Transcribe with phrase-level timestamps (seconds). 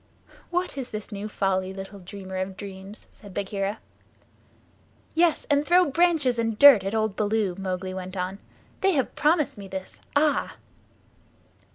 [0.49, 3.77] "What is this new folly, little dreamer of dreams?" said Bagheera.
[5.13, 8.39] "Yes, and throw branches and dirt at old Baloo," Mowgli went on.
[8.79, 10.01] "They have promised me this.
[10.15, 10.55] Ah!"